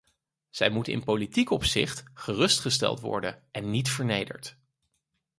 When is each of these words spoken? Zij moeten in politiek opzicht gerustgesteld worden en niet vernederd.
Zij 0.49 0.69
moeten 0.69 0.93
in 0.93 1.03
politiek 1.03 1.49
opzicht 1.49 2.03
gerustgesteld 2.13 2.99
worden 2.99 3.43
en 3.51 3.69
niet 3.69 3.89
vernederd. 3.89 4.57